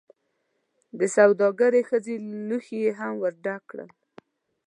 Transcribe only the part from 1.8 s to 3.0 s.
ښځې لوښي